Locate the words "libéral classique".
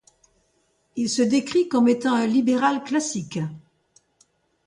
2.25-3.37